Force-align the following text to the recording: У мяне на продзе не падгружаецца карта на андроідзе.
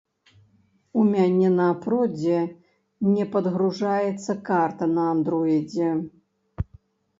У 1.01 1.03
мяне 1.09 1.49
на 1.57 1.67
продзе 1.83 2.39
не 3.13 3.27
падгружаецца 3.37 4.37
карта 4.51 4.91
на 4.97 5.03
андроідзе. 5.13 5.91